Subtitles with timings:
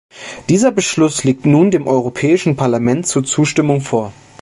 [0.49, 4.11] Dieser Beschluss liegt nun dem Europäischen Parlament zur Zustimmung vor.